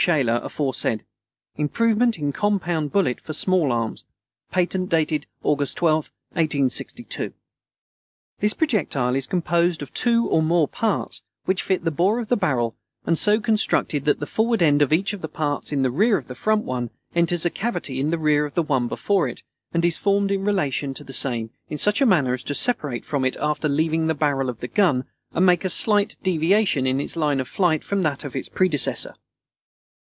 [0.03, 1.05] Shaler aforesaid
[1.57, 4.03] Improvement in Compound Bullet for Small Arms
[4.49, 7.31] Patent dated August 12, 1862.
[8.39, 12.35] This projectile is composed of two or more parts which fit the bore of the
[12.35, 12.75] barrel
[13.05, 16.17] and so constructed that the forward end of each of the parts in the rear
[16.17, 19.43] of the front one enters a cavity in the rear of the one before it,
[19.71, 23.05] and is formed in relation to the same in such a manner as to separate
[23.05, 26.99] from it after leaving the barrel of the gun and make a slight deviation in
[26.99, 29.13] its line of flight from that of its predecessor.